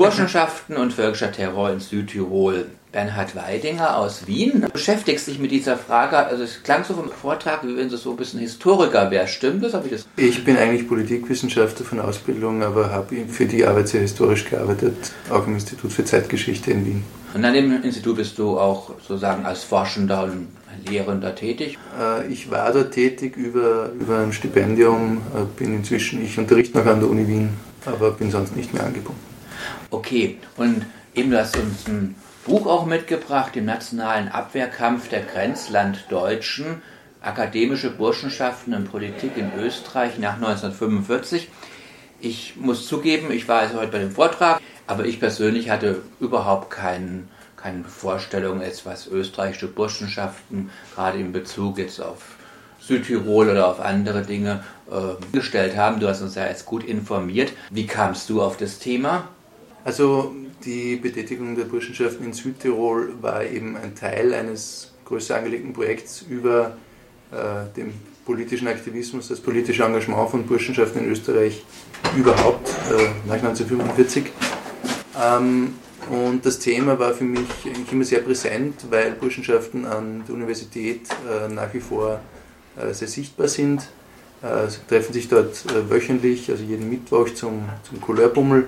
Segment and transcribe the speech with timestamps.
[0.00, 2.64] Burschenschaften und völkischer Terror in Südtirol.
[2.90, 4.62] Bernhard Weidinger aus Wien.
[4.62, 7.98] Du beschäftigst dich mit dieser Frage, also es klang so vom Vortrag, wie wenn du
[7.98, 9.34] so ein bisschen Historiker wärst.
[9.34, 9.74] Stimmt das?
[9.84, 14.48] Ich, das ich bin eigentlich Politikwissenschaftler von Ausbildung, aber habe für die Arbeit sehr historisch
[14.48, 14.96] gearbeitet,
[15.28, 17.04] auch im Institut für Zeitgeschichte in Wien.
[17.34, 20.48] Und an dem Institut bist du auch sozusagen als Forschender und
[20.88, 21.78] Lehrender tätig?
[22.00, 26.86] Äh, ich war da tätig über, über ein Stipendium, äh, bin inzwischen, ich unterrichte noch
[26.86, 27.50] an der Uni Wien,
[27.84, 29.29] aber bin sonst nicht mehr angebunden.
[29.90, 32.14] Okay, und eben du hast uns ein
[32.44, 36.82] Buch auch mitgebracht, den Nationalen Abwehrkampf der Grenzlanddeutschen,
[37.20, 41.48] akademische Burschenschaften und Politik in Österreich nach 1945.
[42.20, 46.70] Ich muss zugeben, ich war also heute bei dem Vortrag, aber ich persönlich hatte überhaupt
[46.70, 47.28] keinen
[47.60, 52.36] keine Vorstellung, jetzt was österreichische Burschenschaften gerade in Bezug jetzt auf
[52.80, 56.00] Südtirol oder auf andere Dinge äh, gestellt haben.
[56.00, 57.52] Du hast uns ja jetzt gut informiert.
[57.70, 59.28] Wie kamst du auf das Thema?
[59.84, 60.34] Also
[60.64, 66.76] die Betätigung der Burschenschaften in Südtirol war eben ein Teil eines größer angelegten Projekts über
[67.32, 67.92] äh, den
[68.26, 71.64] politischen Aktivismus, das politische Engagement von Burschenschaften in Österreich
[72.16, 74.26] überhaupt äh, nach 1945.
[75.20, 75.74] Ähm,
[76.10, 81.08] und das Thema war für mich eigentlich immer sehr präsent, weil Burschenschaften an der Universität
[81.28, 82.20] äh, nach wie vor
[82.76, 83.82] äh, sehr sichtbar sind.
[84.42, 88.66] Äh, sie treffen sich dort äh, wöchentlich, also jeden Mittwoch zum, zum Couleurbummel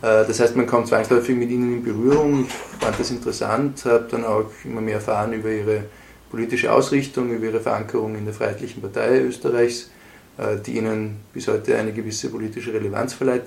[0.00, 2.46] das heißt, man kommt zwangsläufig mit ihnen in Berührung.
[2.78, 5.84] Fand das interessant, habe dann auch immer mehr erfahren über ihre
[6.30, 9.90] politische Ausrichtung, über ihre Verankerung in der Freiheitlichen Partei Österreichs,
[10.36, 13.46] äh, die ihnen bis heute eine gewisse politische Relevanz verleiht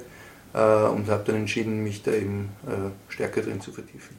[0.53, 2.49] äh, und habe dann entschieden, mich da eben
[3.07, 4.15] stärker drin zu vertiefen.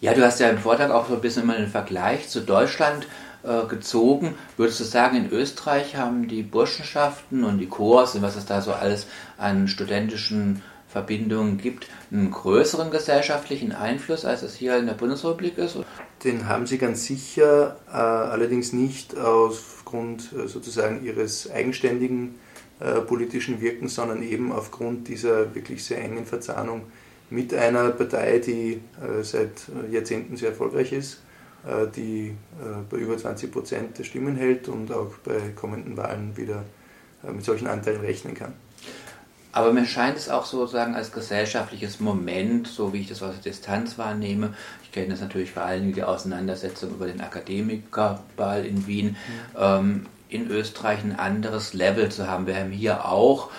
[0.00, 3.06] Ja, du hast ja im Vortrag auch so ein bisschen mal einen Vergleich zu Deutschland
[3.68, 4.34] gezogen.
[4.56, 8.62] Würdest du sagen, in Österreich haben die Burschenschaften und die Chors und was es da
[8.62, 10.62] so alles an studentischen
[10.94, 15.78] Verbindungen gibt, einen größeren gesellschaftlichen Einfluss, als es hier in der Bundesrepublik ist?
[16.22, 22.36] Den haben sie ganz sicher, äh, allerdings nicht aufgrund äh, sozusagen ihres eigenständigen
[22.78, 26.82] äh, politischen Wirkens, sondern eben aufgrund dieser wirklich sehr engen Verzahnung
[27.28, 31.22] mit einer Partei, die äh, seit Jahrzehnten sehr erfolgreich ist,
[31.66, 36.36] äh, die äh, bei über 20 Prozent der Stimmen hält und auch bei kommenden Wahlen
[36.36, 36.62] wieder
[37.32, 38.52] mit solchen Anteilen rechnen kann.
[39.54, 43.52] Aber mir scheint es auch sozusagen als gesellschaftliches Moment, so wie ich das aus der
[43.52, 44.52] Distanz wahrnehme.
[44.82, 49.16] Ich kenne das natürlich vor allen Dingen die Auseinandersetzung über den Akademikerball in Wien.
[49.56, 52.48] Ähm, in Österreich ein anderes Level zu haben.
[52.48, 53.50] Wir haben hier auch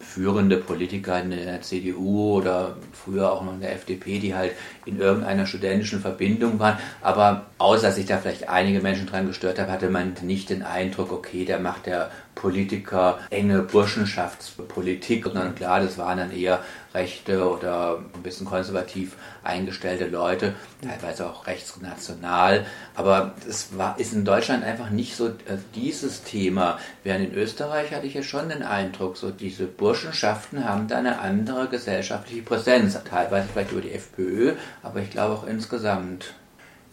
[0.00, 4.52] führende Politiker in der CDU oder früher auch noch in der FDP, die halt
[4.84, 6.78] in irgendeiner studentischen Verbindung waren.
[7.00, 10.62] Aber außer dass sich da vielleicht einige Menschen dran gestört haben, hatte man nicht den
[10.62, 16.60] Eindruck, okay, der macht der Politiker enge Burschenschaftspolitik, sondern klar, das waren dann eher
[16.94, 22.64] rechte oder ein bisschen konservativ eingestellte Leute, teilweise auch rechtsnational.
[22.94, 26.78] Aber es war, ist in Deutschland einfach nicht so äh, dieses Thema.
[27.02, 31.18] Während in Österreich hatte ich ja schon den Eindruck, so diese Burschenschaften haben da eine
[31.20, 32.96] andere gesellschaftliche Präsenz.
[33.04, 36.34] Teilweise vielleicht über die FPÖ, aber ich glaube auch insgesamt.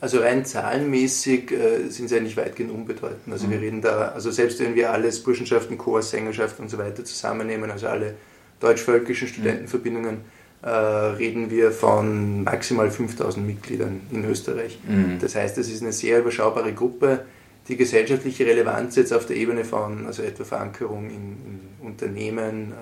[0.02, 3.32] Also rein zahlenmäßig äh, sind sie eigentlich weitgehend unbedeutend.
[3.32, 3.52] Also mhm.
[3.52, 7.70] wir reden da, also selbst wenn wir alles Burschenschaften, Chor, Sängerschaft und so weiter zusammennehmen,
[7.70, 8.16] also alle
[8.60, 9.32] deutsch-völkischen mhm.
[9.32, 10.18] Studentenverbindungen,
[10.64, 14.80] äh, reden wir von maximal 5000 Mitgliedern in Österreich.
[14.88, 15.20] Mhm.
[15.22, 17.26] Das heißt, es ist eine sehr überschaubare Gruppe.
[17.68, 22.74] Die gesellschaftliche Relevanz jetzt auf der Ebene von, also etwa Verankerung in, in Unternehmen,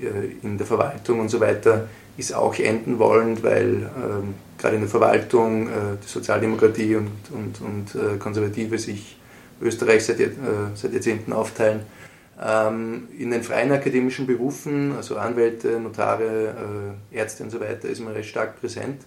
[0.00, 0.04] äh,
[0.42, 4.90] in der Verwaltung und so weiter, ist auch enden wollend, weil ähm, gerade in der
[4.90, 5.70] Verwaltung äh,
[6.02, 9.18] die Sozialdemokratie und, und, und äh, Konservative sich
[9.60, 10.28] Österreich seit, äh,
[10.74, 11.80] seit Jahrzehnten aufteilen.
[12.40, 18.00] Ähm, in den freien akademischen Berufen, also Anwälte, Notare, äh, Ärzte und so weiter, ist
[18.00, 19.02] man recht stark präsent.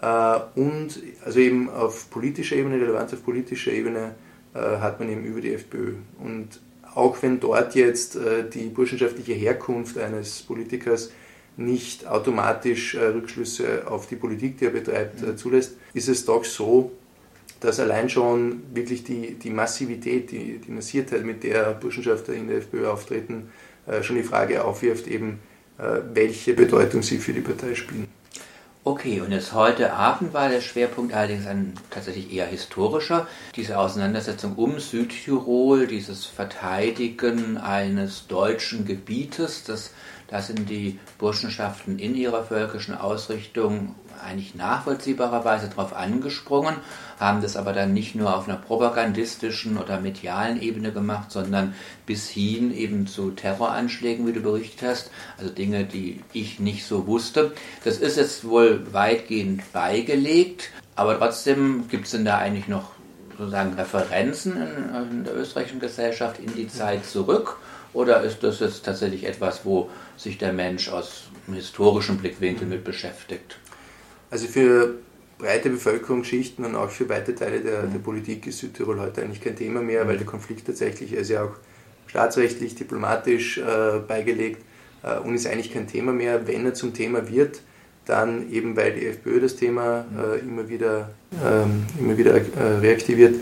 [0.00, 4.14] Äh, und also eben auf politischer Ebene, Relevanz auf politischer Ebene,
[4.54, 5.94] äh, hat man eben über die FPÖ.
[6.22, 6.60] Und
[6.94, 8.16] auch wenn dort jetzt
[8.54, 11.10] die burschenschaftliche Herkunft eines Politikers
[11.56, 16.44] nicht automatisch äh, Rückschlüsse auf die Politik, die er betreibt, äh, zulässt, ist es doch
[16.44, 16.92] so,
[17.60, 22.58] dass allein schon wirklich die, die Massivität, die, die Massiertheit, mit der Burschenschafter in der
[22.58, 23.50] FPÖ auftreten,
[23.86, 25.40] äh, schon die Frage aufwirft, eben
[25.76, 28.06] welche Bedeutung sie für die Partei spielen.
[28.86, 33.26] Okay, und jetzt heute Abend war der Schwerpunkt allerdings ein tatsächlich eher historischer.
[33.56, 39.92] Diese Auseinandersetzung um Südtirol, dieses Verteidigen eines deutschen Gebietes, das
[40.28, 43.94] Da sind die Burschenschaften in ihrer völkischen Ausrichtung
[44.24, 46.76] eigentlich nachvollziehbarerweise darauf angesprungen,
[47.20, 51.74] haben das aber dann nicht nur auf einer propagandistischen oder medialen Ebene gemacht, sondern
[52.06, 57.06] bis hin eben zu Terroranschlägen, wie du berichtet hast, also Dinge, die ich nicht so
[57.06, 57.52] wusste.
[57.84, 62.92] Das ist jetzt wohl weitgehend beigelegt, aber trotzdem gibt es denn da eigentlich noch
[63.36, 67.56] sozusagen Referenzen in, in der österreichischen Gesellschaft in die Zeit zurück?
[67.92, 72.84] Oder ist das jetzt tatsächlich etwas, wo sich der Mensch aus einem historischen Blickwinkel mit
[72.84, 73.56] beschäftigt?
[74.30, 74.94] Also für
[75.38, 79.56] breite Bevölkerungsschichten und auch für weite Teile der, der Politik ist Südtirol heute eigentlich kein
[79.56, 81.54] Thema mehr, weil der Konflikt tatsächlich, ist ja auch
[82.06, 84.62] staatsrechtlich, diplomatisch äh, beigelegt
[85.02, 86.46] äh, und ist eigentlich kein Thema mehr.
[86.46, 87.60] Wenn er zum Thema wird,
[88.06, 91.10] dann eben weil die FPÖ das Thema äh, immer wieder,
[91.44, 93.36] ähm, immer wieder äh, reaktiviert.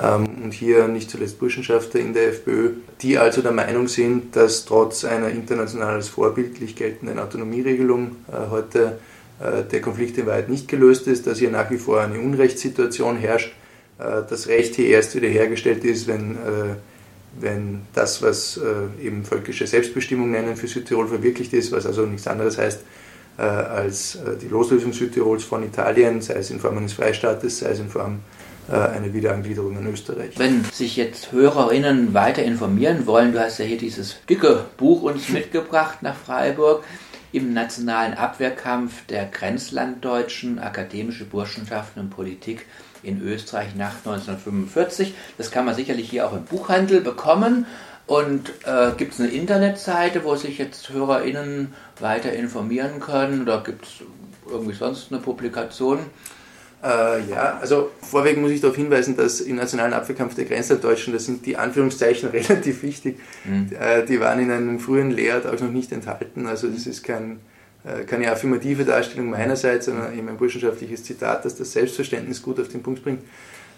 [0.00, 2.70] Ähm, und hier nicht zuletzt Burschenschafter in der FPÖ,
[3.00, 8.98] die also der Meinung sind, dass trotz einer international als vorbildlich geltenden Autonomieregelung äh, heute
[9.40, 13.16] äh, der Konflikt in Wahrheit nicht gelöst ist, dass hier nach wie vor eine Unrechtssituation
[13.16, 13.52] herrscht,
[13.98, 16.74] äh, das Recht hier erst wiederhergestellt ist, wenn, äh,
[17.40, 18.60] wenn das, was
[19.02, 22.78] eben völkische Selbstbestimmung nennen, für Südtirol verwirklicht ist, was also nichts anderes heißt,
[23.36, 27.88] als die Loslösung Südtirols von Italien, sei es in Form eines Freistaates, sei es in
[27.88, 28.20] Form
[28.68, 30.38] einer Wiederangliederung in Österreich.
[30.38, 35.28] Wenn sich jetzt Hörerinnen weiter informieren wollen, du hast ja hier dieses dicke Buch uns
[35.30, 36.84] mitgebracht nach Freiburg,
[37.34, 42.64] im nationalen Abwehrkampf der Grenzlanddeutschen, akademische Burschenschaften und Politik
[43.02, 45.14] in Österreich nach 1945.
[45.36, 47.66] Das kann man sicherlich hier auch im Buchhandel bekommen.
[48.06, 53.42] Und äh, gibt es eine Internetseite, wo sich jetzt HörerInnen weiter informieren können?
[53.42, 53.90] Oder gibt es
[54.46, 56.00] irgendwie sonst eine Publikation?
[56.84, 61.18] Äh, ja, also vorweg muss ich darauf hinweisen, dass im nationalen Abwehrkampf der Grenzlanddeutschen, da
[61.18, 63.70] sind die Anführungszeichen relativ wichtig, mhm.
[63.78, 66.46] äh, die waren in einem frühen Layout auch noch nicht enthalten.
[66.46, 67.40] Also das ist kein,
[68.06, 72.82] keine affirmative Darstellung meinerseits, sondern eben ein burschenschaftliches Zitat, das das Selbstverständnis gut auf den
[72.82, 73.20] Punkt bringt.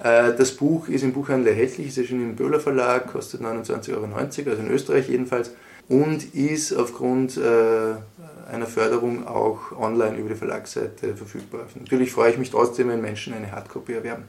[0.03, 4.51] Äh, das Buch ist im Buchhandel erhältlich, ist erschienen im Böhler Verlag, kostet 29,90 Euro,
[4.51, 5.51] also in Österreich jedenfalls,
[5.89, 7.95] und ist aufgrund äh,
[8.53, 11.67] einer Förderung auch online über die Verlagsseite verfügbar.
[11.79, 14.25] Natürlich freue ich mich trotzdem, wenn Menschen eine Hardcopy erwerben.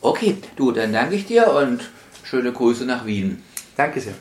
[0.00, 1.90] Okay, du, dann danke ich dir und
[2.24, 3.42] schöne Grüße nach Wien.
[3.76, 4.14] Danke sehr.